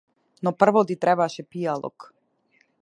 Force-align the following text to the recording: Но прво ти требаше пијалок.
Но 0.47 0.53
прво 0.63 0.81
ти 0.91 0.97
требаше 1.03 1.47
пијалок. 1.51 2.11